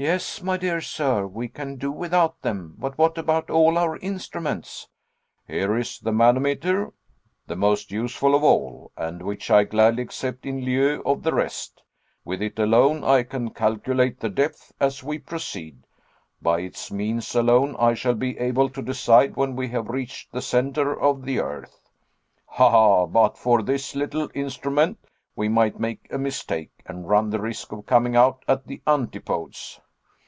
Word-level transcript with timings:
"Yes, 0.00 0.42
my 0.44 0.56
dear 0.56 0.80
sir, 0.80 1.26
we 1.26 1.48
can 1.48 1.74
do 1.74 1.90
without 1.90 2.42
them, 2.42 2.76
but 2.78 2.96
what 2.96 3.18
about 3.18 3.50
all 3.50 3.76
our 3.76 3.96
instruments?" 3.96 4.86
"Here 5.44 5.76
is 5.76 5.98
the 5.98 6.12
manometer, 6.12 6.92
the 7.48 7.56
most 7.56 7.90
useful 7.90 8.36
of 8.36 8.44
all, 8.44 8.92
and 8.96 9.20
which 9.20 9.50
I 9.50 9.64
gladly 9.64 10.04
accept 10.04 10.46
in 10.46 10.60
lieu 10.64 11.02
of 11.04 11.24
the 11.24 11.34
rest. 11.34 11.82
With 12.24 12.40
it 12.42 12.60
alone 12.60 13.02
I 13.02 13.24
can 13.24 13.50
calculate 13.50 14.20
the 14.20 14.28
depth 14.28 14.70
as 14.78 15.02
we 15.02 15.18
proceed; 15.18 15.82
by 16.40 16.60
its 16.60 16.92
means 16.92 17.34
alone 17.34 17.74
I 17.76 17.94
shall 17.94 18.14
be 18.14 18.38
able 18.38 18.70
to 18.70 18.80
decide 18.82 19.34
when 19.34 19.56
we 19.56 19.66
have 19.70 19.88
reached 19.88 20.30
the 20.30 20.40
centre 20.42 20.96
of 20.96 21.24
the 21.24 21.40
earth. 21.40 21.90
Ha, 22.46 22.70
ha! 22.70 23.04
but 23.06 23.36
for 23.36 23.62
this 23.64 23.96
little 23.96 24.30
instrument 24.32 25.00
we 25.34 25.48
might 25.48 25.80
make 25.80 26.06
a 26.12 26.18
mistake, 26.18 26.70
and 26.86 27.08
run 27.08 27.30
the 27.30 27.40
risk 27.40 27.72
of 27.72 27.86
coming 27.86 28.14
out 28.14 28.44
at 28.46 28.68
the 28.68 28.80
antipodes!" 28.86 29.80